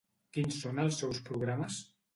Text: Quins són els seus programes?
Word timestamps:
Quins 0.37 0.57
són 0.63 0.81
els 0.85 0.99
seus 1.03 1.23
programes? 1.31 1.83